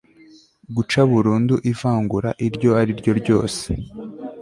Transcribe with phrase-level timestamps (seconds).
[0.75, 3.63] guca burundu ivangura iryo ari ryo ryose